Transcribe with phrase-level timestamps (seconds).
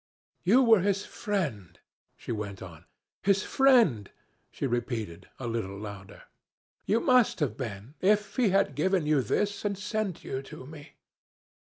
[0.41, 1.79] "'You were his friend,'
[2.17, 2.85] she went on.
[3.21, 4.09] 'His friend,'
[4.49, 6.23] she repeated, a little louder.
[6.87, 10.93] 'You must have been, if he had given you this, and sent you to me.